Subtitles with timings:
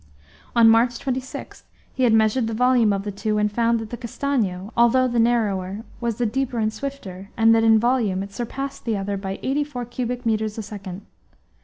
[0.55, 1.63] On March 26
[1.93, 5.19] he had measured the volume of the two, and found that the Castanho, although the
[5.19, 9.37] narrower, was the deeper and swifter, and that in volume it surpassed the other by
[9.43, 11.05] 84 cubic metres a second.